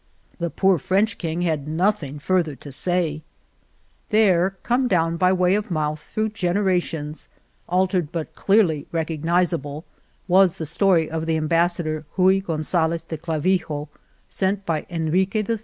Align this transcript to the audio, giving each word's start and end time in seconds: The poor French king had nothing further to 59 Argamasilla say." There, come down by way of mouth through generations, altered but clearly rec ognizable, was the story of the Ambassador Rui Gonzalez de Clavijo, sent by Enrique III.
The 0.39 0.49
poor 0.49 0.79
French 0.79 1.19
king 1.19 1.43
had 1.43 1.67
nothing 1.67 2.17
further 2.17 2.55
to 2.55 2.71
59 2.71 2.71
Argamasilla 2.71 2.73
say." 2.73 3.21
There, 4.09 4.57
come 4.63 4.87
down 4.87 5.15
by 5.17 5.31
way 5.31 5.53
of 5.53 5.69
mouth 5.69 5.99
through 6.01 6.29
generations, 6.29 7.29
altered 7.69 8.11
but 8.11 8.33
clearly 8.33 8.87
rec 8.91 9.09
ognizable, 9.09 9.83
was 10.27 10.57
the 10.57 10.65
story 10.65 11.07
of 11.07 11.27
the 11.27 11.37
Ambassador 11.37 12.07
Rui 12.17 12.39
Gonzalez 12.39 13.03
de 13.03 13.17
Clavijo, 13.19 13.89
sent 14.27 14.65
by 14.65 14.87
Enrique 14.89 15.43
III. 15.47 15.59